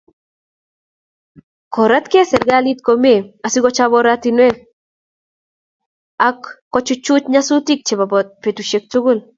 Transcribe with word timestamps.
Koratkei 1.77 2.23
serkalit 2.29 2.79
komie 2.87 3.17
asi 3.47 3.57
kochob 3.65 3.93
oratinwek 3.99 4.55
ak 6.29 6.39
kochuchuch 6.73 7.25
nyasutik 7.33 7.79
chebo 7.87 8.05
betusiektugul 8.43 9.19